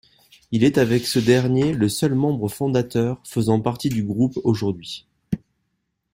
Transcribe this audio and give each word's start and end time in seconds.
Il 0.51 0.63
est 0.63 0.79
avec 0.79 1.05
ce 1.05 1.19
dernier 1.19 1.73
le 1.73 1.87
seul 1.87 2.15
membre 2.15 2.49
fondateur 2.49 3.21
faisant 3.23 3.61
partie 3.61 3.89
du 3.89 4.03
groupe 4.03 4.39
aujourd'hui. 4.43 5.05